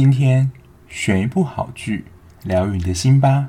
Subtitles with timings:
[0.00, 0.52] 今天
[0.86, 2.04] 选一部好剧，
[2.44, 3.48] 疗愈你的心吧。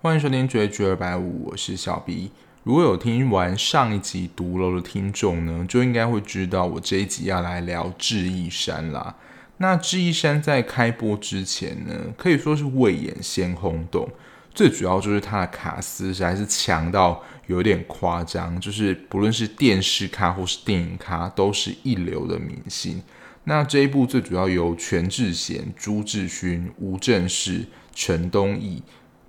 [0.00, 2.30] 欢迎收听追剧二百五，我是小 B。
[2.62, 9.16] 如果有听完上一集读楼的听众呢，就应该会知道我这一集要来聊《智异山》啦。
[9.58, 14.08] 那《智异山》在开播之前呢，可以说是未演先轰动。
[14.52, 23.02] 最主要就是它的卡司实在是强到有点夸张，就是不论是电视咖或是电影咖，都是一流的明星。
[23.44, 28.82] 那这一部最主要由全智贤、朱智勋、吴正式、陈东义，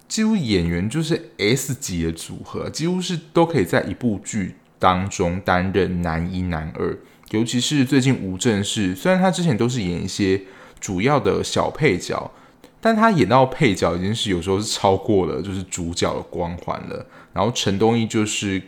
[0.08, 6.98] 几乎演员就是 S 级的组合，几乎是都可以在一部剧当中担任男一、男二。
[7.30, 10.42] 尤其是最近吴正式，虽然他之前都是演一些
[10.82, 12.30] 主要的小配角，
[12.82, 17.06] 但他演到配角已经是有时候是超过了就是主角的光环了。
[17.32, 18.62] 然后陈东义就是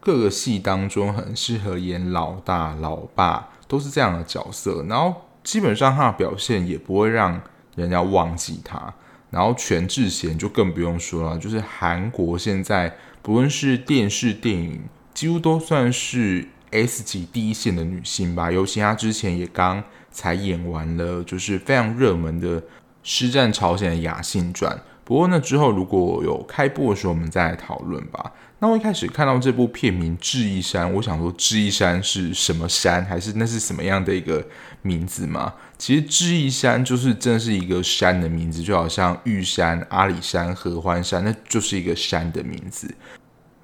[0.00, 4.84] 各个戏当中很适合演老大、老爸，都是这样的角色。
[4.88, 7.40] 然后基本上他的表现也不会让
[7.76, 8.92] 人家忘记他。
[9.30, 14.80] 然后全智贤就更不用说了，就是韩国现在不论是电视、电影，
[15.14, 16.48] 几乎都算是。
[16.74, 22.58] S 级第一线的女星吧，尤其她之前也刚才演完了，就是非常热门的
[23.02, 24.78] 《师战朝鲜》的雅信传。
[25.04, 28.32] 不过那之后如果有开播的时候，我们再来讨论吧。
[28.60, 34.46] 那我一开始看到这部片名《智异山》，我想说“智异山”是什么山，还是那是什么样的一个
[34.82, 35.52] 名字吗？
[35.76, 42.94] 其实“智异山”就是真的是一个山的名字，就好像玉山、阿里山、合欢山，那就是一个山的名字。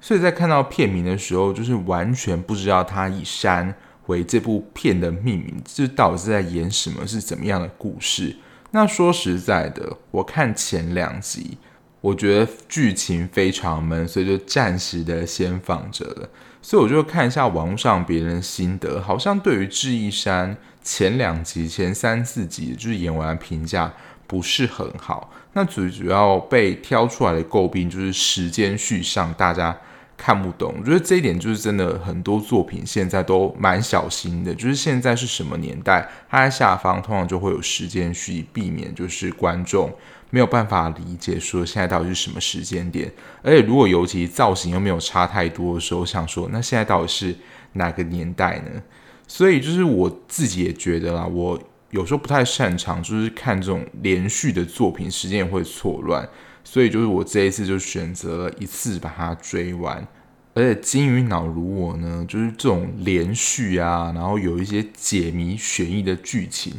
[0.01, 3.73] 所以在看到片名的时候，就是完全不知道他以山
[4.07, 8.35] 为这部片的命名，这到底是在演什么，是怎么样的故事？
[8.71, 11.57] 那说实在的，我看前两集，
[12.01, 16.29] 我觉得剧情非常闷，所以就暂时的先放着了。
[16.61, 23.91] 所以我就看一下网上别人心得，好像对于《智异山》前两集、前三四集就是演完评价
[24.27, 25.31] 不是很好。
[25.53, 29.75] 那最主要被挑出来的诟病就是时间序上，大家。
[30.21, 34.53] 看不懂，我觉得这一点就是真的，很多作品现在都蛮小心的。
[34.53, 39.89] 就是现在是什么年代，它在下方通常就会有时间序，避免就是观众
[40.29, 43.09] 没有办法理解说现在到底是什么时间点。
[43.41, 47.33] 而且如果尤其造型又没有差太多的时候，想说那现在到底是
[47.73, 48.83] 哪个年代呢？
[49.25, 51.57] 所以就是我自己也觉得啦，我
[51.91, 56.27] 有时候不太擅长就是看这种连续的作品，时间也会错乱。
[56.63, 60.07] 所以就是我这一次就选择了一次把它追完，
[60.53, 66.73] 而且金鱼脑如我呢，就是这种连续啊，然后有一些解谜悬疑的剧情，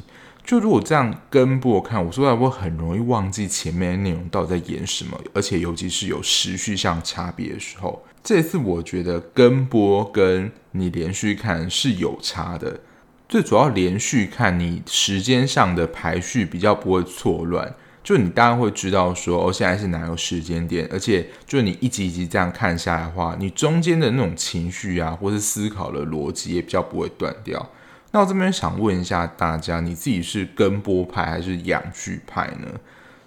[0.44, 12.80] 就如果这样跟播看，我说来我很容易忘记前面的内容到底在演什么，而且尤其是有时序上差别的时候，这次我觉得跟播跟你连续看是有差的，
[13.28, 17.74] 最主要连续看你时间上的排序比较不会错乱。
[18.02, 27.70] 就你当然会知道说哦，现在是哪个时间点，而且就你一集一集这样看下来的话，你中间的那种情绪啊，或是思考的逻辑也比较不会断掉。
[28.12, 32.68] 那我这边想问一下大家，你自己是跟播派还是养剧派呢？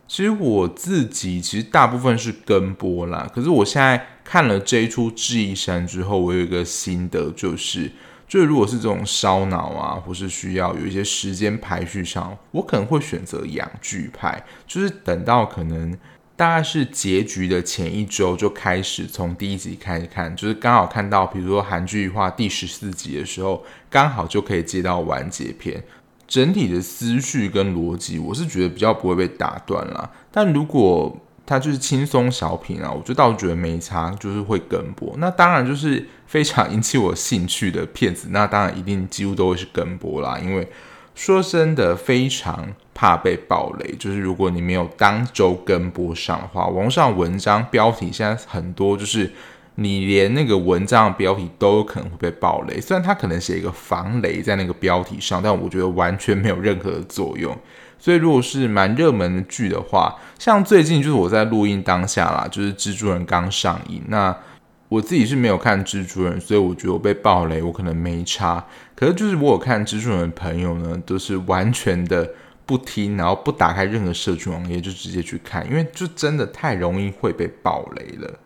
[0.08, 7.92] 其实我自己其实大部分是跟播啦，可是我现在看了这一出《智异山》之后，我有一个心得就是。
[8.34, 15.96] 就如果是这种烧脑啊，或是需要有一些时间排序上，我可能会选择养剧派，就是等到可能
[16.36, 25.84] 大概是结局的前一周就开始从第一集开始看，就是刚好看到比如说韩剧化第十四集的时候，刚好就可以接到完结篇，
[26.28, 30.10] 整体的思绪跟逻辑，我是觉得比较不会被打断啦。
[30.32, 31.16] 但如果
[31.46, 35.14] 它就是轻松小品啊，我就倒觉得没差，就是会跟播。
[35.18, 40.40] 那当然就是非常引起我兴趣的片子，那当然一定几乎都会是跟播啦。
[40.42, 40.68] 因为
[41.14, 43.94] 说真的，非常怕被暴雷。
[44.00, 49.32] 就是如果你没有当周跟播上的话，网上文章标题现在很多，就是
[49.76, 52.80] 你连那个文章的标题都有可能会被爆雷。
[52.80, 57.58] 虽然它可能写一个防雷在那个标题上，但我觉得完全没有任何的作用。
[57.98, 64.04] 所以，如果是蛮热门的剧的话，像最近就是我在录音当下啦，就是蜘蛛人刚上映。
[64.10, 64.36] 那
[64.90, 68.64] 我自己是没有看蜘蛛人，所以我觉得我被爆雷，我可能没差。
[68.96, 72.30] 可是就是我有看蜘蛛人的朋友呢，都是完全的
[72.66, 78.40] 不听，然后不打开任何社群网页就直接去看，因为就真的太容易会被爆雷了。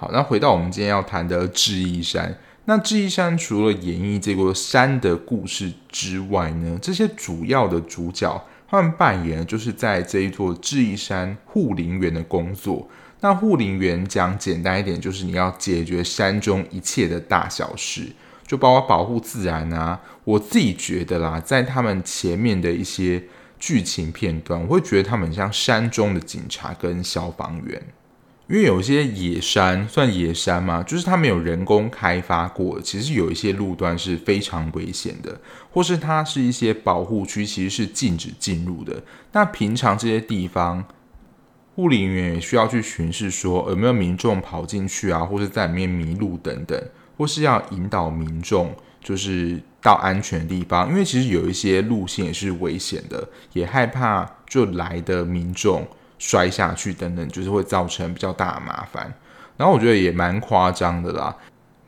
[0.00, 2.26] 好，那回到我们今天要谈的《智异山》，
[2.64, 8.42] 那《智异山》除了演绎这个山的故事之外呢，这些主要的主角。
[8.66, 12.88] 他们扮演的就是在这一座智异山护林员的工作。
[13.20, 18.06] 那护林员讲简单一点，就是你要解决山中一切的大小事，
[18.46, 20.00] 就包括保护自然啊。
[20.24, 23.22] 我自己觉得啦，在他们前面的一些
[23.58, 27.82] 剧情片段，我会觉得他们像山中的警察跟消防员。
[28.50, 30.82] 因为有一些野山算野山吗？
[30.82, 39.00] 就是它没有人工开发过，其实有一些路段是非常危险的，或是它是一些保护区，其实是禁止进入的。
[39.30, 40.84] 那平常这些地方，
[41.76, 46.76] 护林员也需要去巡视，说有没有民众跑进去啊，或是在里面迷路等等，
[47.16, 50.88] 或是要引导民众就是到安全的地方。
[50.88, 55.86] 因为其实有一些路线也是危险的，也害怕就来的民众。
[56.20, 59.12] 摔下去等等，就是会造成比较大的麻烦。
[59.56, 61.34] 然后我觉得也蛮夸张的啦，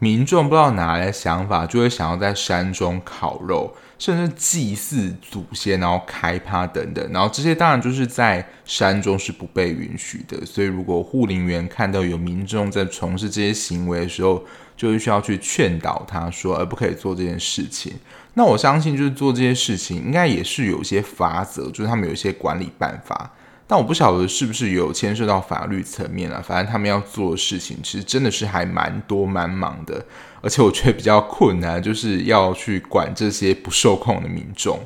[0.01, 7.13] 民众不知道哪来的想法，就会想要在山中烤肉，甚至祭祀祖先，然后开趴等等。
[7.13, 10.45] 然后这些当然就是在山中是不被允许的。
[10.45, 14.43] 所以如果护林员看到有民众在从事这些行为的时候，
[14.77, 17.93] 就是需要去劝导他说，而不可以做这件事情。
[18.35, 23.31] 那我相信，就是做这些事情，应该也是有一些法则，就是他们有一些管理办法。
[23.73, 30.05] 但我不晓得是不是有牵涉到法律层面啊，反正他们要做的事情，其实真的是还蛮多蛮忙的，
[30.43, 34.79] 而且我觉得比较困难，就是要去管这些不受控的民众。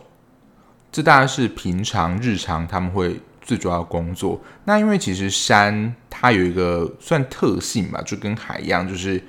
[0.93, 4.41] 这大概是平常日常他们会最主要工作。
[4.67, 9.21] 那因为其实山它有一个算特性吧，就跟海一样，就是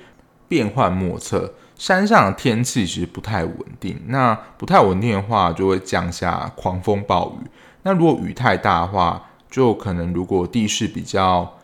[0.46, 1.52] 变幻莫测。
[1.74, 7.50] 山上的天气其实不太稳定，那不太稳定的话，就会降下狂风暴雨。
[7.82, 11.54] 那如果雨太大的话，就可能，如果地势比较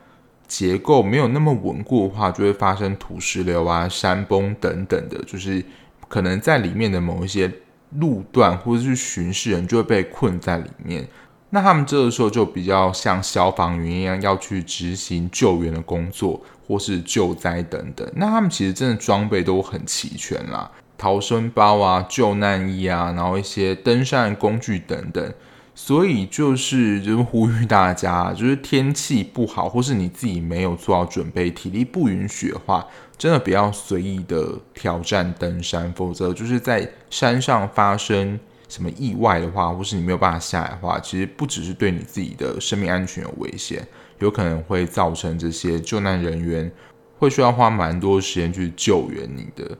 [0.46, 5.64] 结构没有那么稳固的话，就会发生土石流啊、山崩等等的，就是
[6.08, 7.50] 可能在里面的某一些
[7.98, 11.06] 路段或者是巡视人就会被困在里面。
[11.50, 18.10] 那他们这个时候就比较像消防员一样，要去执行救援的工作或是救灾等等。
[18.16, 25.32] 那他们其实真的装备都很齐全啦，逃生包啊、救难衣啊，然后一些登山工具等等。
[25.76, 32.86] 所以就是就是呼吁大家，就是天气不好，或是你自己没有做好准备，体力不允许的话，
[33.18, 38.38] 真的不要随意的挑战登山，否则就是在山上发生
[38.68, 43.84] 什么意外的话，或是你没有办法下来的话，其实不只是对你自己的生命安全有危险，
[44.20, 46.70] 有可能会造成这些救难人员
[47.18, 49.76] 会需要花蛮多时间去救援你的。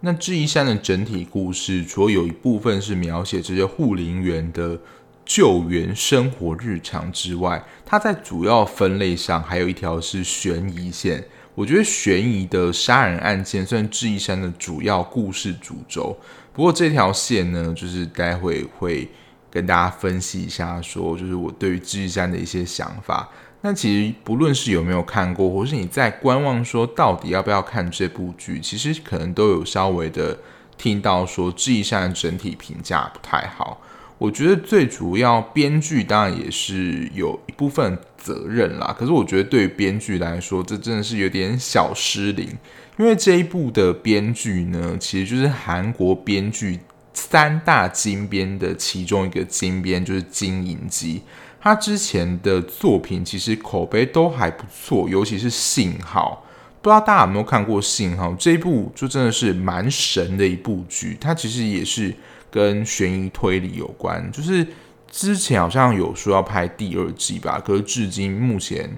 [0.00, 4.80] 那智异山的整体故事，除了有一部分是描写这些护林员的。
[5.24, 11.24] 救援生活日常之外，它在主要分类上还有一条是悬疑线。
[11.54, 16.16] 我觉得悬疑的杀人案件算智异山的主要故事主轴。
[16.52, 19.08] 不过这条线呢，就是待会会
[19.50, 23.28] 跟大家分析一下说，就是我对于智异山的一些想法。
[23.60, 30.36] 那其实不论是有没有看过，或是你在观望说到底要不要看这部剧，其实可能都有稍微的
[30.76, 33.80] 听到说智异山的整体评价不太好。
[34.16, 42.48] 我觉得最主要编剧当然也是有一部分责任啦，可是我觉得对于编剧来说，这真的是有点小失灵，
[42.96, 46.78] 因为这一部的编剧呢，其实就是韩国编剧
[47.12, 51.20] 三大金编的其中一个金编，就是金银姬。
[51.60, 56.46] 他之前的作品其实口碑都还不错，尤其是《信号》，
[56.80, 62.14] 不知道大家有没有看过《信号》这一部，就真的是蛮神的一部剧，它其实也是。
[62.54, 64.64] 跟悬疑推理有关，就是
[65.10, 68.88] 之前好像有说要拍第二季吧，可是至今目前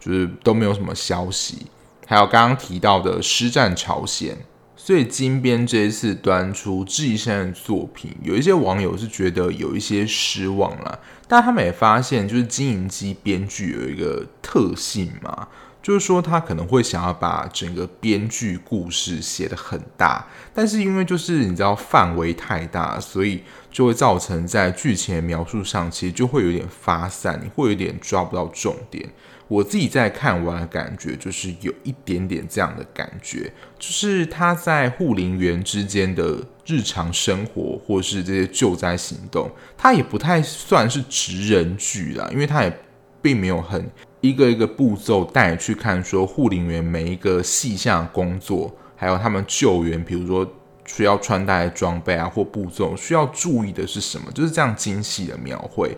[0.00, 1.66] 就是都没有什么消息。
[2.06, 4.34] 还有刚刚提到的《师战朝鲜》，
[4.74, 15.48] 所以金编这一次端出智异山的作品，有一些网友是觉得有一些失望了，但他们也发现，就是金银姬编剧有一个特性嘛。
[15.82, 20.24] 就是说，他可能会想要把整个编剧故事写得很大，
[20.54, 29.08] 但是因为就是你知道范围太大，所以就会造成在剧情的描述上，其实就会有点发散，你会有点抓不到重点。
[29.48, 42.80] 我自己在看完的感觉，就是有一点点这样的感觉，就是他在护林员之间的日常生活，或是这些救灾行动，他也不太算是职人剧啦，因为他也
[43.20, 43.90] 并没有很。
[44.22, 50.48] 一个一个步骤带你去看，说护林员每一个细项工作，还有他们救援，比如说
[50.86, 55.96] 需要穿戴的装备啊，或步骤需要注意的是什么，就是这样精细的描绘。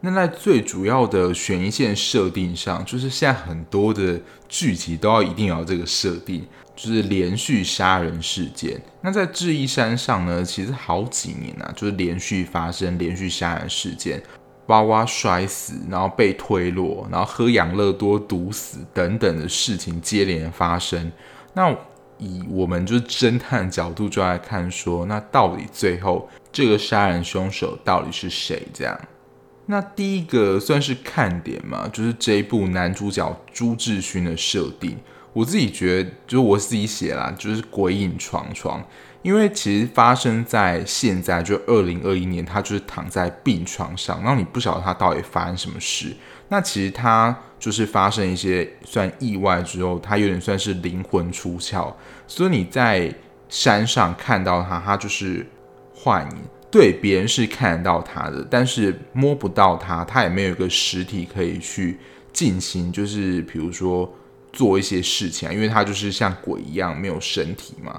[0.00, 8.80] 那在最主要的悬疑线设定上，就是现在很多的剧集都要一定要这个设定，就是连续杀人事件。
[9.00, 14.22] 那在智异山上呢，其实好几年啊，就是连续发生连续杀人事件。
[14.66, 21.12] 包括摔死，然后被推落，然后喝养乐多毒死等等的事情接连发生。
[21.52, 21.70] 那
[22.18, 28.66] 以我们就是侦探的角度就来看说，那到底最后这个杀人凶手到底是谁？
[28.72, 28.98] 这样，
[29.66, 34.96] 那第一个算是看点嘛，就是这一部男主角朱智勋的设定。
[35.32, 38.80] 我自己觉得，就是我自己写啦，就是鬼影幢幢。
[39.24, 46.14] 因为其实发生在现在，就二零二一年，他就是躺在病床上，然后你不晓得他到底发生什么事。
[46.48, 51.90] 那其实他就是发生一些算意外之后，他有点算是灵魂出窍。
[52.26, 53.10] 所以你在
[53.48, 55.46] 山上看到他，他就是
[55.94, 56.36] 幻影，
[56.70, 61.98] 对，别人是看得到他的，但是摸不到他，他也没有一个实体可以去
[62.30, 64.14] 进行，就是比如说
[64.52, 67.98] 做一些事情啊，因为他就是像鬼一样没有身体嘛。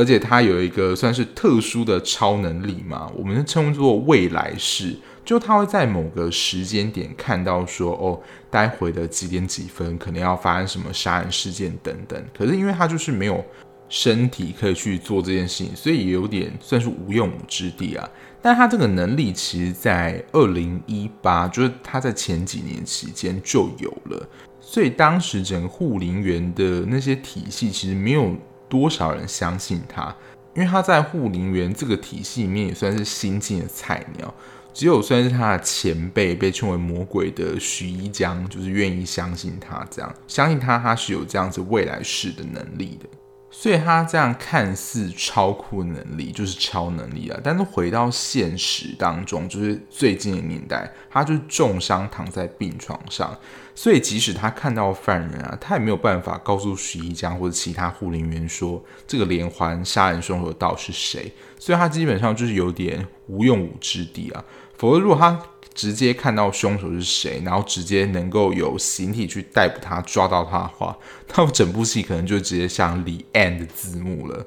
[0.00, 8.18] 而且他有一个算是特殊的超能力嘛，我们称作未来式，就他会在某个时间点看到说，哦，
[8.50, 12.18] 待会的几点几分可能要发生什么杀人事件等等。
[12.34, 13.44] 可是因为他就是没有
[13.90, 18.08] 身体可以去做这件事情，所以也有点算是无用武之地啊。
[18.40, 24.26] 但他这个能力其实，在二零一八，就是他在前几年期间就有了，
[24.62, 28.34] 所以当时整个护林员的那些体系其实没有。
[28.70, 30.16] 多少人相信他？
[30.54, 34.34] 因为他在护林员这个体系里面也算是新进的菜鸟，
[34.72, 43.06] 只有算是他的前辈被称为魔鬼的徐一江，就是愿意相信他，这样相信他，他是有这样子未来式的能力的。
[43.52, 53.36] 所以他这样看似超酷能力就是超能力啊，但是回到现实当中，就是最近的年代，他就重伤躺在病床上，
[53.82, 64.44] 所以即使他看到犯人啊，他也没有办法告诉徐一江或者其他护林员说这个连环杀人凶手到底是谁，所以他基本上就是有点无用武之地啊。
[64.76, 65.40] 否则如果他
[65.72, 70.98] 直接看到凶手是谁，然后直接能够有形体去逮捕他、抓到他的话，
[71.34, 74.46] 那整部戏可能就直接像 The End 的字幕了。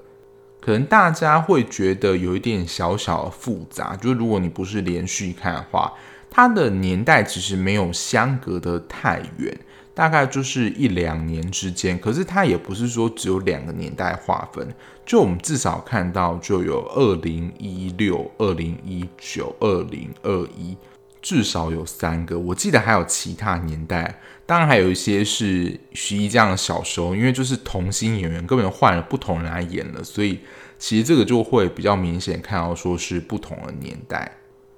[0.61, 5.91] 可能大家会觉得有一点小小的复杂，就是如果你不是连续看的话，
[6.35, 9.55] 它的年代其实没有相隔的太远，
[9.93, 11.97] 大概就是一两年之间。
[11.99, 14.67] 可是它也不是说只有两个年代划分，
[15.05, 20.75] 就我们至少看到就有二零一六、二零一九、二零二一。
[21.21, 30.39] 至少有三个，我记得还有其他年代，当然还有一些是徐一江的小时候，因为就是童星演员根本换了不同人来演了，所以
[30.77, 34.29] 其实这个就会比较明显看到说是不同的年代。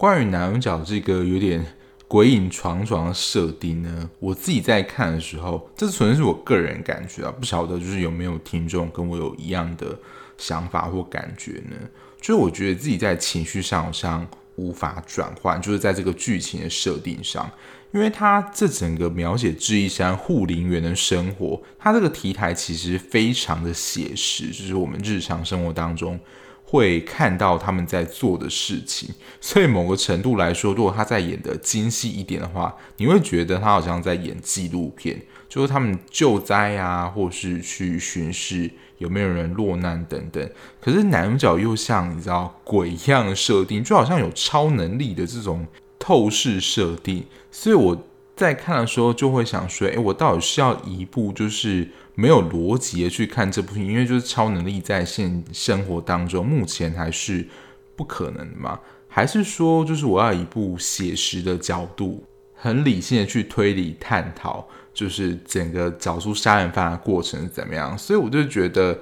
[0.05, 1.65] 关于男主角这个有点
[2.07, 9.97] 鬼影幢幢的设定呢，我自己在看的时候，这纯粹是我个人感觉啊，不晓得就是有没有听众跟我有一样的
[10.37, 11.75] 想法或感觉呢？
[12.21, 14.27] 就是我觉得自己在情绪上好像。
[14.57, 17.51] 无法转换，就是在这个剧情的设定上，
[17.91, 26.17] 因为他这整个描写智异山护林员的生活，他这个题材其实非常的写实，就是我们日常生活当中
[26.65, 38.69] 会看到他们在做的事情，所以某个程度来说，如果他在演的精细一点的话，你会觉得他好像在演纪录片，就是他们救灾啊，或是去巡视。
[38.97, 40.49] 有没有人落难等等？
[40.79, 45.67] 可是男主角又像你知道鬼一样设定，就好像有超能力的这种
[45.99, 48.07] 透视设定，所以我
[48.37, 53.85] 在看的时候就会想说：诶，我到底是要一部就是没有逻辑的去看这部戏？
[53.85, 57.47] 因为就是超能力在现生活当中目前还是
[57.95, 58.79] 不可能的嘛？
[59.07, 64.67] 还是说就是我要一部写实的角度，很理性的去推理探讨？
[64.93, 68.97] 就是整个找出杀人犯的过程是怎么样，所以我就觉得，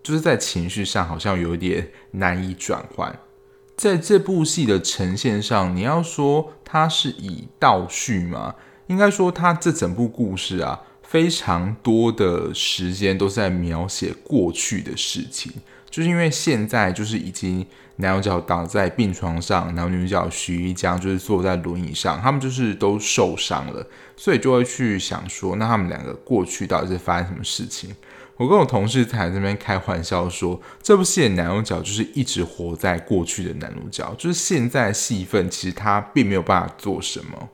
[0.00, 3.18] 就是在情绪上好像有点难以转换。
[3.76, 8.54] 在这部戏的呈现上，你要说它是以倒叙吗？
[8.86, 10.80] 应该说它这整部故事啊，
[11.12, 15.52] 非常多的时间都是在描写过去的事情，
[15.90, 17.66] 就是因为现在就是已经。
[17.96, 27.94] 男主角倒在病床上，然后女主角徐一江就是坐在轮椅上，他们就是都受伤了，所以就会去想说，那他们两个过去到底是发生什么事情？
[28.38, 37.50] 我跟我同事在这边开玩笑说，这部戏的男主角就是一直活在过去的男主角，就是现在戏份其实他并没有办法做什么。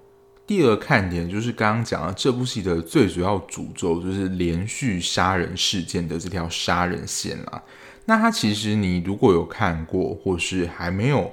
[0.48, 7.62] 第二看点就是刚刚讲的这部戏的最主要主轴，就是连续杀人事件的这条杀人线啦。
[8.06, 11.30] 那他其实，你如果有看过，或是还没有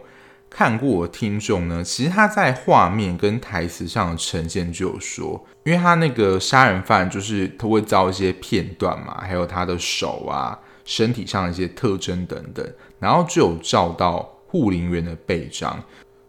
[0.49, 12.69] 看过的听众呢，其实他在画面跟台词上的呈现就有说，因为他那个杀人犯就是他会照一些片段嘛，还有他的手啊、身体上的一些特征等等，
[12.99, 15.81] 然后就有照到护林员的背章，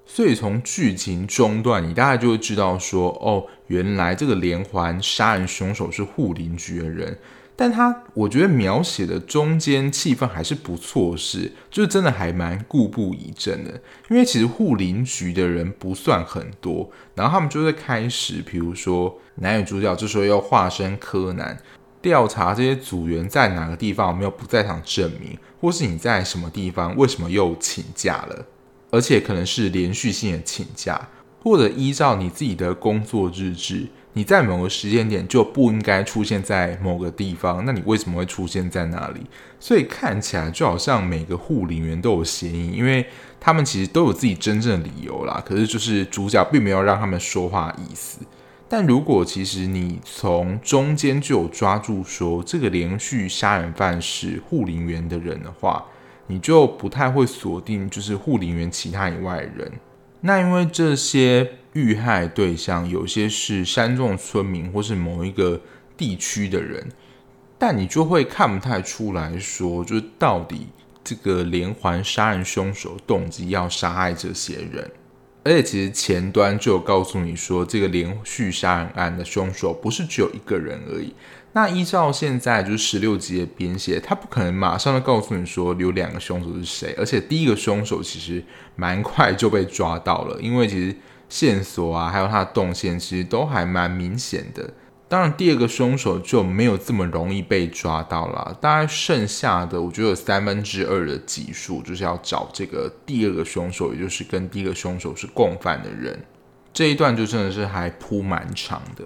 [0.07, 7.19] 所以从剧情中段，你大概就会知道说，哦，原来这个连环杀人凶手是护林局的人。
[7.59, 13.81] 但他我觉得描写的中间气氛还是不错，是就是真的还蛮故布疑阵的。
[14.11, 21.59] 因为其实护林局的人不算很多，然后他们就会开始，比如说男女主角这时候要化身柯南，
[22.03, 28.45] 调查这些组员在哪个地方有没有不在场证明，或是你在什么地方为什么又请假了，
[28.90, 31.09] 而且可能是连续性的请假，
[31.43, 33.87] 或者依照你自己的工作日志。
[34.12, 39.21] 你在某个时间点就不应该出现在某个地方，那你为什么会出现在那里？
[39.61, 43.05] 所以看起来就好像每个护林员都有嫌疑，因为
[43.38, 45.43] 他们其实都有自己真正的理由啦。
[45.45, 48.21] 可是就是主角并没有让他们说话的意思。
[48.69, 55.85] 但如果其实你从中间就有抓住说这个连续杀人犯是护林员的人的话，
[56.26, 59.73] 你就不太会锁定就是护林员其他以外的人。
[60.21, 61.50] 那因为这些。
[61.76, 65.61] 遇害对象有些是山中村民或是某一个
[65.95, 66.90] 地区的人，
[67.59, 70.68] 但你就会看不太出来说，就是到底
[71.04, 74.90] 这个连环杀人凶手动机要杀害这些人。
[75.45, 81.12] 而且其实前端就有告诉你说，这个连续杀人案的凶手不是只有一个人而已。
[81.57, 88.45] 那依照现在就是十六集的编写，他不可能马上就告诉你说有两个凶手是谁，而且第一个凶手其实
[88.77, 90.95] 蛮快就被抓到了，因为其实。
[91.29, 94.73] 线索啊，还有他的动线，其实都还蛮明显的。
[95.09, 98.57] 当然，第二个凶手就没有这么容易被抓到了。
[98.61, 106.17] 大概剩下的，我觉得有三分之二的集数，就是要找这个第二个凶手，也就是跟第一个凶手是共犯的人。
[106.73, 109.03] 这一段就真的是还铺蛮长的。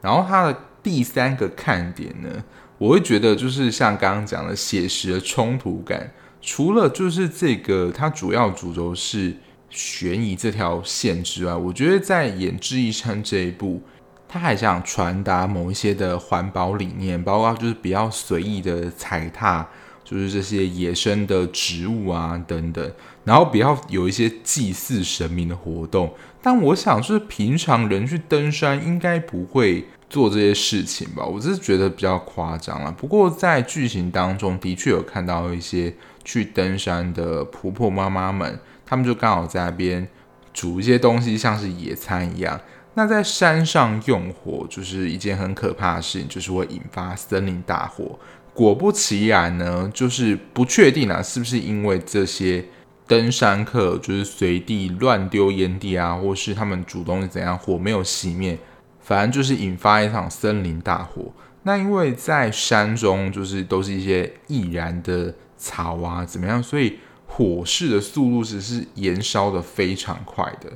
[0.00, 2.44] 然后他的第三个看点呢，
[2.78, 9.34] 我会觉得就是像刚刚讲的写实的冲突感，除了就是这个，它主要主轴是。
[9.68, 13.82] 悬疑这条线之外，我觉得在演《智异山》这一部，
[14.26, 19.68] 他还想传达某一些的环保理念，包括就是比较随意的踩踏，
[20.04, 22.90] 就是这些野生的植物啊等等，
[23.24, 26.14] 然后比较有一些祭祀神明的活动。
[26.40, 29.84] 但我想，是平常人去登山应该不会
[30.16, 31.22] 做这些事情吧？
[31.22, 32.90] 我只是觉得比较夸张了。
[32.90, 35.92] 不过在剧情当中的确有看到一些
[36.24, 38.58] 去登山的婆婆妈妈们。
[38.88, 40.06] 他们就刚好在那边
[40.54, 42.60] 煮一些东西，像是野餐一样。
[42.94, 48.16] 那在山上用火，就是一件很可怕的事情，就是会引发森林大火。
[48.54, 52.64] 果不其然呢，就是不确定啊，是不是因为这些
[53.08, 58.56] 登山客就是随地乱丢烟蒂啊，或是他们煮东西怎样，火没有熄灭，
[59.06, 61.32] 反正就是引发一场森林大火。
[61.62, 66.98] 那因为在山中，就是都是一些易燃的草啊，怎么样，所以。
[67.28, 70.70] 火势的速度只是燃烧的非常快的。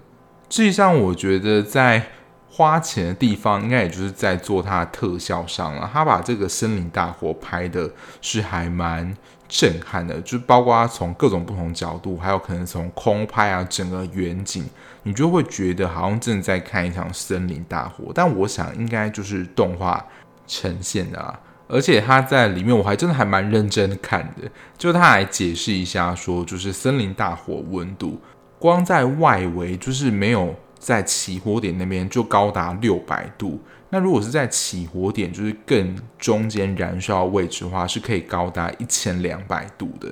[0.50, 2.04] 实际上，我觉得在
[2.50, 5.88] 花钱的地方，应该也就是在做它的特效上了。
[5.90, 7.88] 他把这个森林大火拍的
[8.20, 9.16] 是还蛮
[9.48, 14.68] 震撼的，就包括他从各种不同角度，还有可能从空拍啊，整个远景，
[15.02, 18.12] 你就会觉得好像正在看一场森林大火。
[18.14, 20.04] 但我想，应该就是动画
[20.46, 21.38] 呈现的啊。
[21.68, 24.50] 而且他在里面，我还真的还蛮认真看的。
[24.76, 28.20] 就他还解释一下说，就是森林大火温度，
[28.58, 33.60] 光在外围就是没有在起火点那边就高达六百度。
[33.88, 40.08] 那如果是在起火点，就是更中间燃烧位置的话，是可以高达一千两百度的。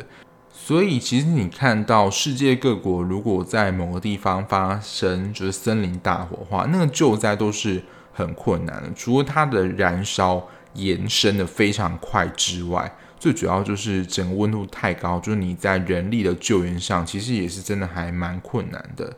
[0.68, 10.46] 所以其实你看到世界各国，如果在某个地方发生就是森林大火的话，那个救灾都是很困难的，除了它的燃烧。
[10.74, 19.16] 延伸的非常快之外，最主要就是整个温度太高，就是你在人力的救援上，其实也是真的还蛮困难的。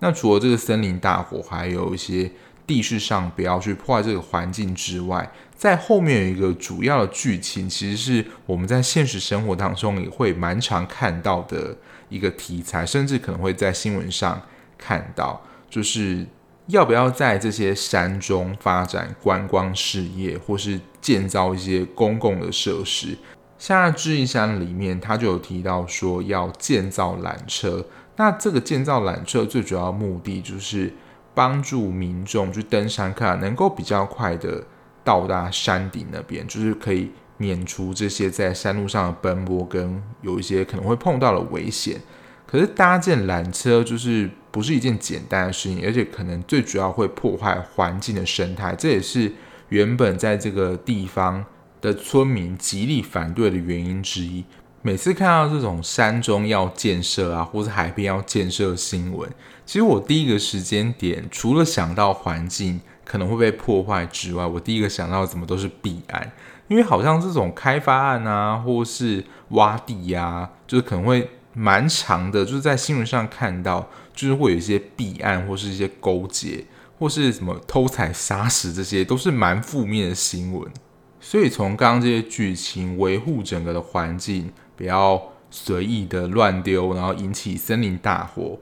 [0.00, 2.30] 那除了这个森林大火，还有一些
[2.66, 5.28] 地势上不要去破坏这个环境之外，
[5.60, 11.76] 在后面有一个主要的剧情，其实是我们在现实生活当中也会蛮常看到的
[12.08, 14.40] 一个题材，甚至可能会在新闻上
[14.78, 16.26] 看到，就是。
[16.66, 23.18] 要不要在这些山中发展观光事业，或是建造一些公共的设施？
[23.58, 27.84] 像在智异山里面，他就有提到说要建造缆车。
[28.14, 30.94] 那这个建造缆车最主要目的就是
[31.34, 34.62] 帮助民众去登山客能够比较快的
[35.02, 42.00] 到达山顶那边，就是可以免除这些在山路上的奔波跟有一些可能会碰到的危险。
[42.46, 49.32] 可是搭建缆车就是不是一件简单的事情，而且可能最主要会破坏环境的生态，这也是
[49.68, 51.44] 原本在这个地方
[51.80, 54.44] 的村民极力反对的原因之一。
[54.82, 59.30] 每次看到这种山中要建设啊，或者海边要建设新闻，
[59.64, 62.80] 其实我第一个时间点，除了想到环境
[63.10, 66.30] 可能会被破坏之外，我第一个想到怎么都是弊案，
[66.68, 76.64] 因为好像这种开发案啊，或是挖地呀、就是可能会蛮长的，就是在新闻上看到，就是会有一些弊案，或是一些勾结，
[77.00, 80.70] 或是什么偷采砂石，这些都是蛮负面的新闻。
[81.18, 84.52] 所以从刚刚这些剧情，维护整个的环境。
[84.76, 85.20] 不要
[85.50, 88.58] 随意的乱丢，然后引起森林大火、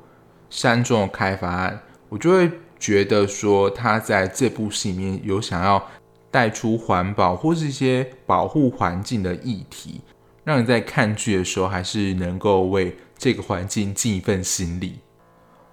[0.51, 5.85] 山中的开发案，我就会觉得说他在这部戏里面有想要
[6.31, 10.01] 带出环保或是一些保护环境的议题，
[10.45, 14.99] 让你在看剧的时候还是能够为这个环境尽一份心力。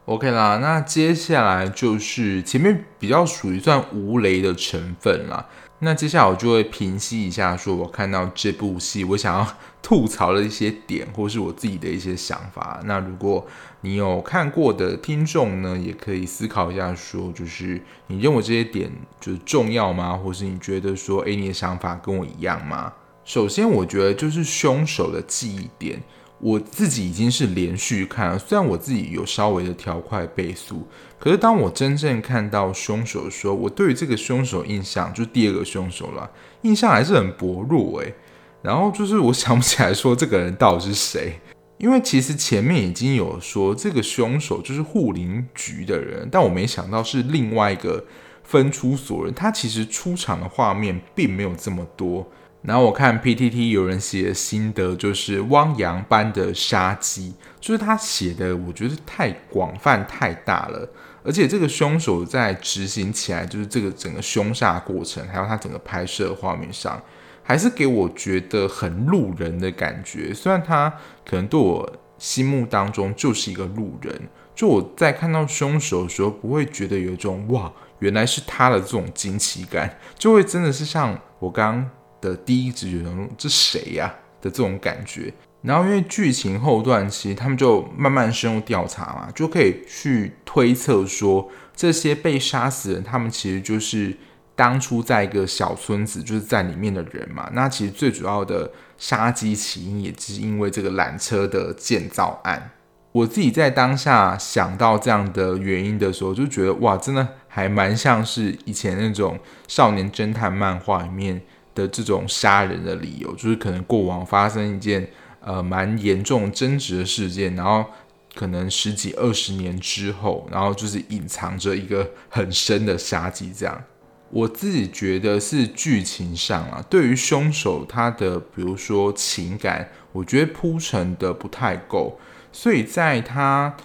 [0.05, 5.43] OK 啦，那接下来就是前面比较属于算无雷的成分啦。
[5.79, 9.47] 那接下来我就会平息一下，说我看到这部戏，我想要
[9.81, 12.79] 吐槽的一些点，或是我自己的一些想法。
[12.85, 13.43] 那如果
[13.81, 20.15] 你有看过的听众呢，也可以思考一下，说就是你认为这些点就是重要吗？
[20.15, 22.93] 或是你觉得说，诶，你的想法跟我一样吗？
[23.23, 25.99] 首先，我觉得就是凶手的记忆点。
[26.45, 36.29] 我自己已经是连续看了，虽然我自己有稍微的调快倍速，可是当我真正看到凶手的时候，我对于这个凶手印象，就第二个凶手了，
[36.61, 38.13] 印象还是很薄弱诶。
[38.61, 41.39] 然后就是我想不起来说这个人到底是谁，
[41.79, 48.05] 因为其实前面已经有说这个凶手就是护林局的人，但我没想到是另外一个
[48.43, 52.27] 分出所人，他其实出场的画面并没有这么多。
[52.67, 60.89] 然后我看 PTT 有人写的心得，就是汪洋般的杀机，就是他写的，我觉得太广泛太大了，
[61.23, 66.99] 而且这个凶手在执行起来，就是这个整个凶杀过程，还有他整个拍摄画面上，
[67.43, 70.33] 还是给我觉得很路人的感觉。
[70.33, 70.91] 虽然他
[71.23, 81.89] 可能对我心目当中就是一个路人，就我在看到凶手的时候，不会觉得有一种哇，原来是他的这种惊奇感，就会真的是像我刚刚。
[82.25, 94.15] 的第一直觉中，这谁呀、的这种感觉，然后因为剧情后段，其实他们就慢慢深入调查嘛，就可以去推测说，这些被杀死人，他们其实就是
[94.55, 97.49] 当初在一个小村子，就是在里面的人嘛。
[97.53, 102.71] 那其实最主要的杀机起因，也是因为这个缆车的建造案。
[103.11, 111.41] 我自己在当下想到这样的原因的时候，就觉得哇，真的还蛮像是以前那种少年侦探漫画里面。
[111.75, 115.07] 的这种杀人的理由，就是可能过往发生一件
[115.41, 117.85] 呃蛮严重争执的事件，然后
[118.33, 123.53] 可能十几二十年之后，然后就是隐藏着一个很深的杀机。
[123.53, 123.83] 这样，
[124.29, 132.17] 我自己觉得是剧情上啊，对于凶手他的比如说情感，我觉得铺陈的不太够，
[132.53, 133.75] 所以在他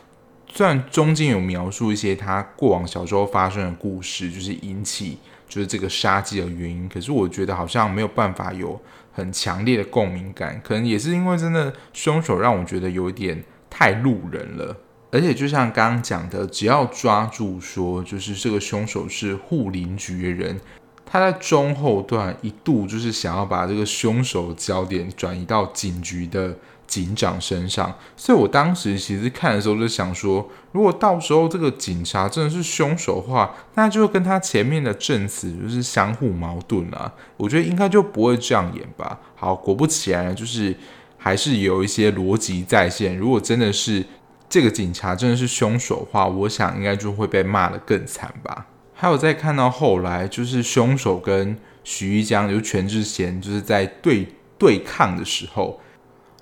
[0.53, 5.19] 虽然中间有描述一些他过往小时候发生的故事，就是引起。
[5.51, 8.81] 就是这个杀机的原因，可是我觉得好像没有办法有
[9.13, 14.77] 很强烈的共鸣感，可能也是因为真的凶手让我觉得有一点太路人了，
[15.11, 20.61] 而且就像刚刚讲的，只要抓住说就是这个凶手是护林局的人，
[21.05, 26.57] 他在中后段一度就是想要把这个凶手焦点转移到警局的。
[26.91, 37.15] 警长身上，所以我当时其实看的时候就想说，如果到时候这个警察真的是凶手的话，那就跟他前面的证词就是相互矛盾了。
[37.37, 39.21] 我觉得应该就不会这样演吧。
[39.37, 40.77] 好，果不其然，就是
[41.17, 43.17] 还是有一些逻辑在线。
[43.17, 44.05] 如果真的是
[44.49, 48.67] 这个警察真的是凶手的话，我想应该就会被骂得更惨吧。
[48.93, 54.27] 还有再看到后来，就是凶手跟徐一江，就全智贤，就是在对
[54.59, 55.81] 对抗的时候。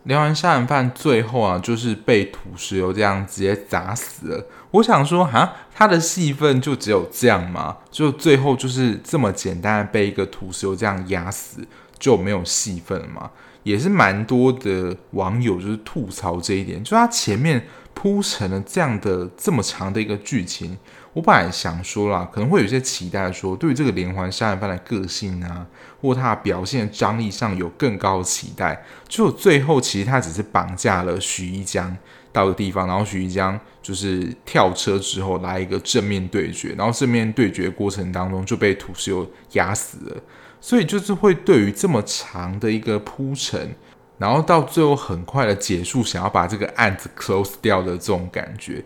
[0.09, 4.47] 连环杀人犯最后啊，就是被土石流这样直接砸死了。
[4.71, 7.77] 我想说，哈，他的戏份就只有这样吗？
[7.91, 11.61] 就最后就是这么简单的被一个土石流这样压死，
[11.99, 13.31] 就没有戏份了吗？
[13.65, 20.79] 也是蛮多的网友就是吐槽这一点，就他前面铺成了这样的这么长的一个剧情。
[21.15, 25.67] 我本来想说啦，可能会有些期待说，说对于这个连环杀人犯的个性啊，
[26.01, 28.85] 或他表现张力上有更高的期待。
[29.09, 31.97] 就最后其实他只是绑架了徐一江
[32.31, 40.17] 到个地方，然后徐一江就是跳车之后来一个正面对决，然后正面对决过程当中就被土石流压死了。
[40.61, 43.75] 所以就是会对于这么长的一个铺陈，
[44.19, 48.85] 然后到最后很快的结束，想要把这个案子 close 掉的这种感觉。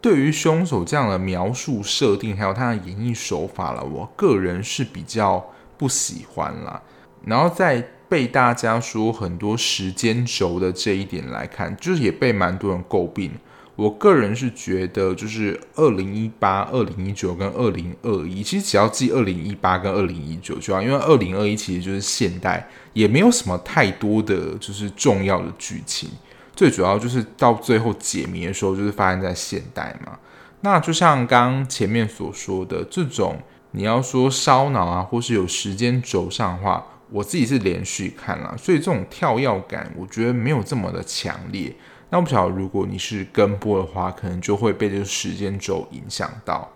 [0.00, 5.44] 对于凶手这样的描述设定，还有他的演绎手法了，我个人是比较
[5.76, 6.80] 不喜欢啦。
[7.24, 13.30] 然后在被大家说很多时间轴的这一点来看，就是也被蛮多人诟病。
[13.74, 26.10] 我个人是觉得，就是二零一八、二零一九跟二零二一，其实只要记二零一八跟二零一九就好，因为二零二一其实就是现代，也没有什么太多的就是重要的剧情，
[26.58, 30.18] 最主要就是到最后解谜的时候，就是发生在现代嘛。
[30.62, 33.38] 那就像刚前面所说的这种，
[33.70, 36.84] 你要说烧脑啊，或是有时间轴上的话。
[37.10, 41.74] 我自己是连续看了，所以这种跳跃感，我觉得没有这么的强烈。
[42.10, 46.68] 那我不晓得，如果你是跟播的话，可能就会被这个时间轴影响到。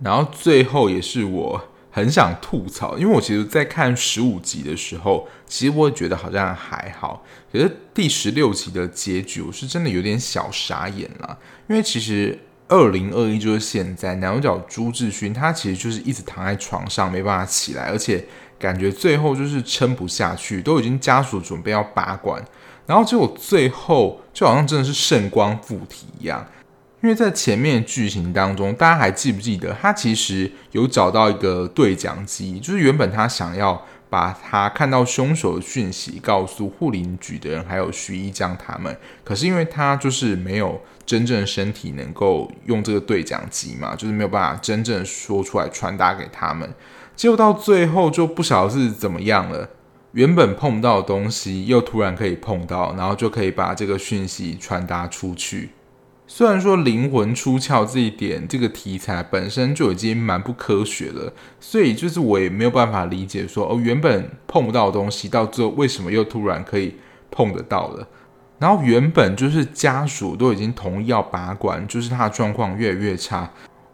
[0.00, 1.60] 然后最后也是我
[1.92, 7.24] 很想吐槽，因为我其实，在看十五集的时候，其实我也觉得好像还好。
[7.52, 11.38] 可是第十六集的结局，我是真的有点小傻眼了。
[11.68, 18.24] 因为其实二零二一就是现在，男主角朱智勋他其实就是一直躺在床上没办法起来，而且。
[18.58, 22.40] 感觉最后就是撑不下去，都已经家属准备要拔管，
[22.86, 26.46] 然后结果最后就好像真的是圣光附体一样。
[27.02, 46.72] 因为在前面剧情当中，大家还记不记得他其实有找到一个对讲机，就是原本他想要把他看到凶手的讯息告诉护林局的人，还有徐一江他们，可是因为他就是没有真正身体能够用这个对讲机嘛，就是没有办法真正说出来传达给他们。
[47.16, 49.68] 结果到最后就不晓得是怎么样了，
[50.12, 55.70] 原本碰不到的东西又突然可以碰到，然后就可以把这个讯息传达出去。
[56.34, 66.96] 虽然说灵魂出窍这一点，这个题材本身就已经蛮不科学了，所以就是我也没有办法理解说，哦，原本碰不到的东西，到最后为什么又突然可以
[67.30, 68.08] 碰得到了？
[68.58, 73.50] 然后原本就是家属都已经同意要拔管，就是他的状况越来越差。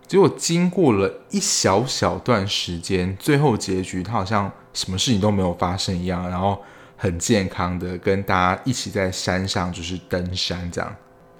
[0.07, 6.63] 结果经过了一小小段时间，最后结局他好像什么事情都没有发生一样，然后
[6.97, 10.95] 很健康的跟大家一起在山上就是登山这样。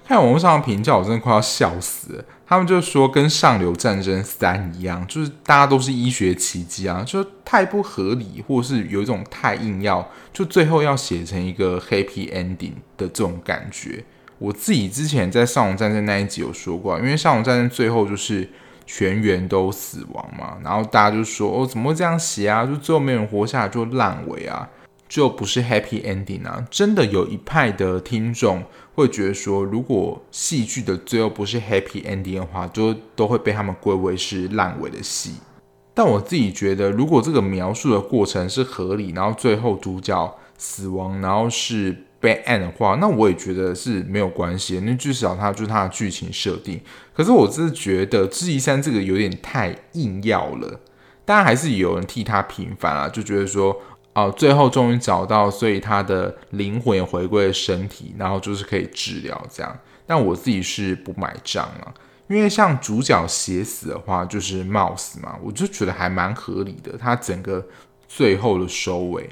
[0.09, 2.25] 看网络上的评价，我真的快要笑死了。
[2.47, 14.03] 他们就说跟《上流战争三》一样，就是大家都是医学奇迹啊，就太不合理，或是有一种太硬要，就最后要写成一个 happy ending 的这种感觉。
[14.39, 18.49] 我自己之前在《上龙战争》那一集有说过，因为《上龙战争》最后就是
[18.87, 22.65] 全员都死亡嘛，然后大家就说：“哦，怎么会这样写啊？
[22.65, 24.67] 就最后没人活下来，就烂尾啊，
[25.09, 35.33] 就不是 happy ending 啊！”真的有一派的听众会觉得说，如果戏剧的最后不是 happy ending 的话，就都会被他们归为是烂尾的戏。
[35.93, 42.05] 但我自己觉得，如果这个描述的过程是合理，然后最后主角死亡，然后是。
[42.21, 46.77] bad end 的话，那我也觉得是没有关系，那至少它就是它的剧情设定。
[47.13, 50.81] 可是我是觉得智异山这个有点太硬要了，
[51.23, 53.73] 当然还是有人替他平反啊，就觉得说，
[54.25, 59.77] 哦、最后终于找到，所以他的灵魂也回归了身体，然后就是可以治疗这样。
[60.05, 61.93] 但我自己是不买账了，
[62.27, 67.63] 因为像主角写死的话，就是冒死嘛，我就觉得还蛮合理的，他整个
[68.07, 69.29] 最后的收尾。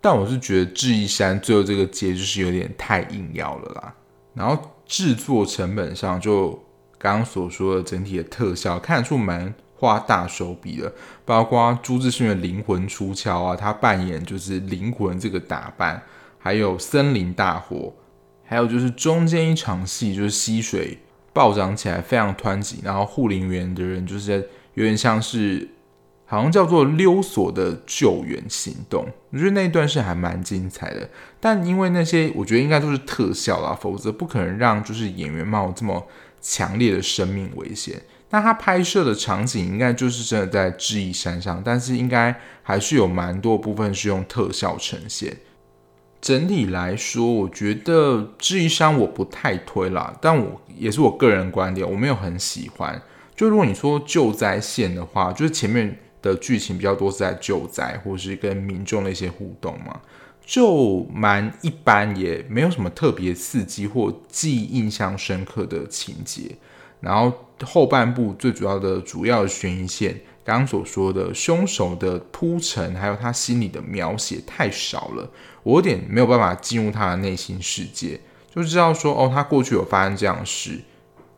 [0.00, 3.94] 但我是觉得智异山最后这个结局是有点太硬要了啦。
[4.34, 6.50] 然后制作成本上，就
[6.98, 10.92] 刚刚所说的整体的特效，看得出蛮花大手笔的。
[11.24, 16.02] 包括朱志勋的灵魂出窍啊，他扮演就是灵魂这个打扮，
[16.38, 17.94] 还有森林大火，
[18.44, 20.98] 还有就是中间一场戏，就是溪水
[21.32, 25.68] 暴涨起来非常湍急，然后护林员的人就是有点像是。
[26.30, 31.08] 好像叫做溜索的救援行动，我觉得那段是还蛮精彩的。
[31.40, 36.06] 但因为那些，我觉得应该都是特效啦，否则不可能让就是演员冒这么
[36.38, 37.98] 强烈的生命危险。
[38.30, 45.36] 那他拍摄的场景应该就是真的在智异山上，但是应该还是有蛮多部分是用特效呈现。
[46.20, 53.00] 整体来说，我觉得智异山我不太推啦，但我也是我个人观点，我没有很喜欢。
[53.34, 55.98] 就如果你说救灾线的话，就是前面。
[56.20, 60.00] 的剧情比较多是在救灾，或是跟民众的一些互动嘛，
[60.44, 66.56] 就蛮一般，也没有什么特别刺激或记忆印象深刻的情节。
[67.00, 67.32] 然后
[67.64, 75.30] 后半部最主要的主要悬疑线，刚刚所说的凶手的铺陈，还有他心里的描写太少了，
[75.62, 78.20] 我有点没有办法进入他的内心世界，
[78.54, 80.80] 就知道说哦，他过去有发生这样的事，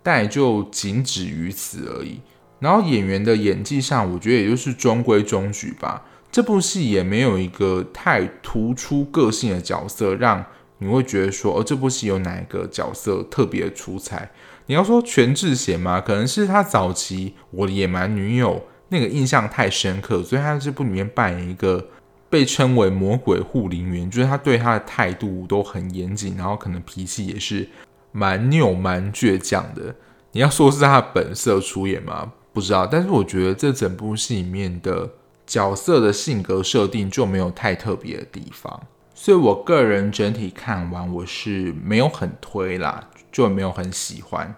[0.02, 2.20] 但也就仅止于此而已。
[2.60, 6.06] 然后演员的演技上，我觉得也就是中规中矩吧。
[6.30, 10.44] 这部戏也没有一个太突出个性的角色，让
[10.78, 14.30] 你会觉得说，哦，这部戏有哪一个角色特别出彩。
[14.70, 18.54] 你要说全智贤嘛，可能是他早期《我的野蛮女友》
[18.90, 21.84] 那个印象太深刻，所以他在这部里面扮演一个
[22.28, 27.68] 被称为魔鬼护林员，就是他对他的态度都很严谨，然后可能脾气也是
[28.12, 29.92] 蛮拗、蛮倔强的。
[30.30, 32.32] 你要说是他的本色出演吗？
[32.52, 32.86] 不知道。
[32.86, 35.10] 但是我觉得这整部戏里面的
[35.44, 38.80] 角色的性格设定就没有太特别的地方，
[39.16, 44.54] 所以我个人整体看完我是没有很推啦，就没有很喜欢。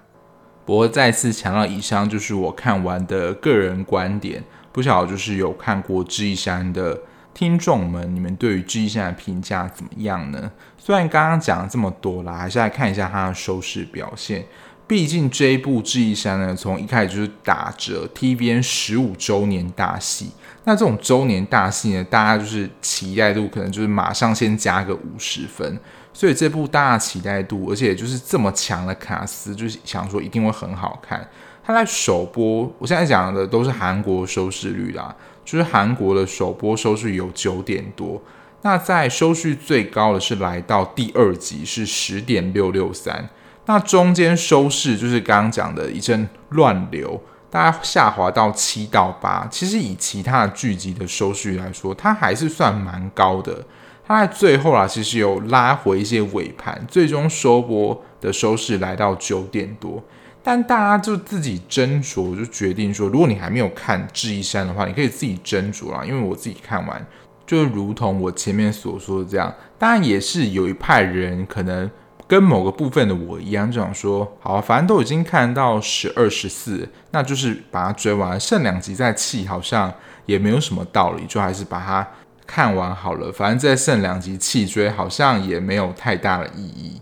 [0.64, 7.00] 不过再次强调，以上就是我看完的个人观点，不晓得就是有看过《智异山》的。
[7.35, 10.52] 听众们，你们对于《智异山》的评价怎么样呢？
[10.76, 14.44] 虽然刚刚讲了这么多啦，还是来看一下它的收视表现。
[14.87, 20.30] 毕竟这一部《智异山》呢，从一开始就是打着 TVN 十五周年大戏。
[20.64, 25.78] 那这种周年大戏呢，大家就是期待度可能就是马上先加个五十分。
[26.12, 31.29] 所以这部大期待度，而且就是这么强的卡司，就是想说一定会很好看。
[31.64, 35.14] 它在首播，我现在讲的都是韩国收视率啦。
[35.44, 38.22] 就是韩国的首播收视有九点多，
[38.62, 43.29] 那在收视最高的是来到第二集是十点六六三，
[43.66, 47.20] 那中间收视就是刚刚讲的一阵乱流，
[47.51, 49.48] 大概下滑到七到八。
[49.51, 53.64] 其实以其他的剧集的收视率来说，它还是算蛮高的。
[54.12, 60.03] 它在最后啊，其实有拉回一些尾盘，最终收播的收视来到九点多。
[60.44, 66.05] 但大家就自己斟酌，就决定说，如果你还没有看《智异山》的话，你可以自己斟酌啦。
[66.05, 67.07] 因为我自己看完，
[67.46, 71.88] 就如同我前面所说的这样，当然也是有一派人可能
[72.27, 79.94] 跟某个部分的我一样，就想说，好，反正都已经看到十二、十四，那就是把它追完，剩两集再弃，好像
[80.27, 82.09] 也没有什么道理，就还是把它
[82.46, 83.31] 看完好了。
[83.33, 87.00] 反正再剩两集弃追，好像也没有太大的意义。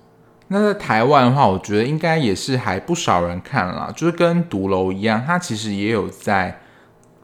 [0.48, 6.60] 那在台湾的话，我觉得应该也是还不少人看啦，就是跟独楼一样，它其实也有在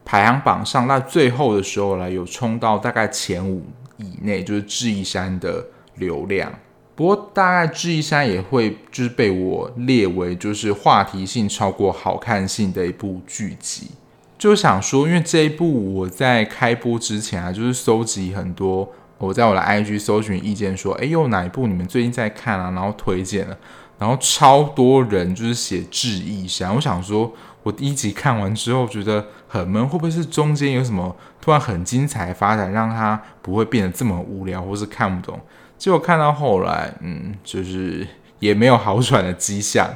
[0.05, 3.65] 排行榜上，那最后的时候呢，有冲到大概前五
[3.97, 6.49] 以内，就是智异山的流量。
[6.95, 13.91] 不过大概智异山也会就是被我列为就是话题性超过好看性的一部剧集，
[14.37, 18.91] 就想说，因为这一部我在开播之前啊，就是搜集很多。
[19.17, 22.69] 我在我的 IG 搜寻意见，说，哎，有哪一部你们最近在看啊？
[22.69, 23.57] 然后推荐了，
[23.97, 26.69] 然后超多人就是写《智异山》。
[26.75, 35.39] 我想说，我第一集看完之后觉得很闷，会不会是中间有什么突然很精彩的发展，让它不会变得这么无聊，或是看不懂？
[35.79, 39.89] 结果看到后来，嗯，就是也没有好转的迹象。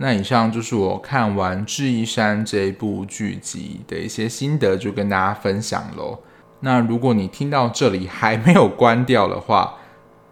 [0.00, 6.20] 那以上就是我看完《智异山》这一部剧集的一些心得，就跟大家分享喽。
[6.60, 9.74] 那如果你听到这里还没有关掉的话，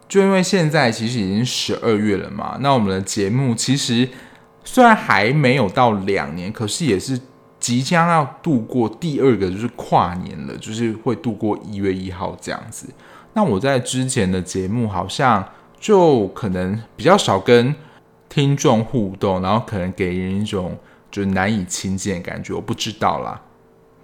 [0.08, 2.56] 就因为现在其实已经十二月了嘛。
[2.60, 4.08] 那我们的节目其实
[4.64, 7.20] 虽然还没有到两年，可是也是
[7.58, 12.88] 即将要度过第二个就是跨年了，就是会度过一月一号这样子。
[13.32, 15.44] 那我在之前的节目好像
[15.80, 17.74] 就可能比较少跟
[18.36, 20.76] 听众互动，然后可能给人一种
[21.10, 23.40] 就是难以亲近的感觉，我不知道啦。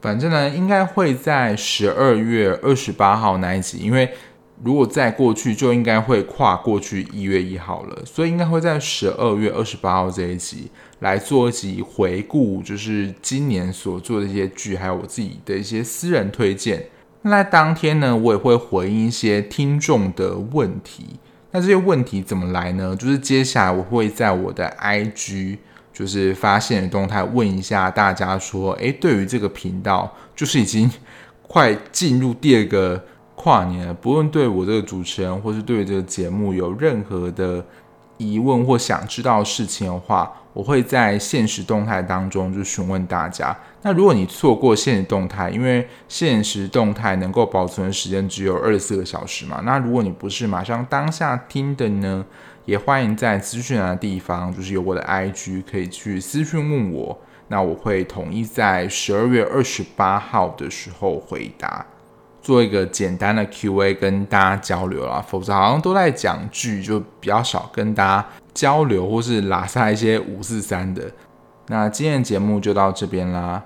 [0.01, 4.11] 反正呢，应该会在十二月二十八号那一集，因为
[4.65, 16.87] 如果再过去，就应该会跨过去一月一号了，所以应该会在十二月二十八号这一集来做一集回顾，就是今年所做的一些剧，还有我自己的一些私人推荐。
[17.21, 21.19] 那当天呢，我也会回应一些听众的问题。
[21.53, 22.97] 那这些问题怎么来呢？
[22.97, 25.59] 就是接下来我会在我的 IG。
[25.95, 30.91] 就是发现动态问一下大家说，诶，对于这个频道，就是已经
[31.47, 37.63] 快进入第二个跨年了，不论对我这个主持人，或是对这个节目有任何的
[38.17, 43.57] 疑问或想知道的事情的话，我会在限时动态当中就询问大家。
[43.83, 52.25] 那如果你错过限时动态，因为限时动态能够保存的时间只有二十四个小时嘛，那如果你不是马上当下听的呢？
[52.65, 57.19] 也欢迎在资讯栏的地方，就是有我的 IG，可以去私讯问我。
[57.49, 61.85] 那我会统一在十二月二十八号的时候回答，
[62.43, 65.25] 做一个简单的 QA 跟大家交流啦。
[65.27, 71.11] 否则好像都在讲剧，就比较少跟大家交流，或是拉撒一些五四三的。
[71.69, 73.63] 那今天的节目就到这边啦。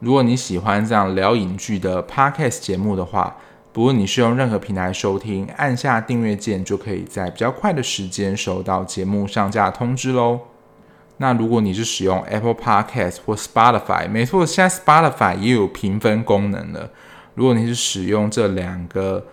[0.00, 3.36] 如果你喜欢这样聊影剧的 Podcast 节目的话，
[3.72, 10.38] 不论你是用任何平台收听，按下订阅键就可以在比较快的时间收到节目上架通知喽。
[11.16, 16.90] 那如果你是使用 Apple Podcast 或 Spotify，没错，现在 Spotify 也有评分功能了。
[17.38, 19.24] 如果你是使用这两个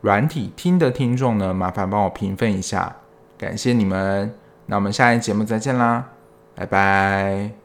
[0.00, 2.96] 软体听的听众呢，麻烦帮我评分一下，
[3.38, 4.34] 感谢你们。
[4.66, 6.08] 那我们下一节目再见啦，
[6.56, 7.61] 拜拜。